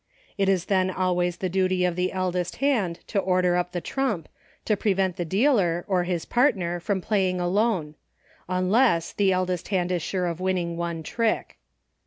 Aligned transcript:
It 0.35 0.49
is 0.49 0.65
then 0.65 0.89
always 0.89 1.37
the 1.37 1.47
duty 1.47 1.85
of 1.85 1.95
the 1.95 2.11
eldest 2.11 2.55
hand 2.55 3.01
to 3.05 3.19
order 3.19 3.55
up 3.55 3.71
the 3.71 3.81
trump, 3.81 4.27
to 4.65 4.75
prevent 4.75 5.15
the 5.15 5.25
dealer, 5.25 5.85
or 5.87 6.05
his 6.05 6.25
partner, 6.25 6.79
from 6.79 7.01
Playing 7.01 7.39
Alone— 7.39 7.93
unless, 8.59 9.13
the 9.13 9.31
eldest 9.31 9.67
hand 9.67 9.91
is 9.91 10.01
sure 10.01 10.25
of 10.25 10.39
winning 10.39 10.75
one 10.75 11.03
trick. 11.03 11.59